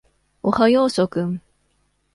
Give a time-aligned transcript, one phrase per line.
[0.41, 1.41] おはよう諸君。